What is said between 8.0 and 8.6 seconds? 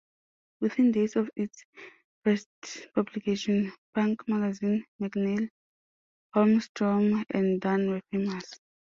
famous.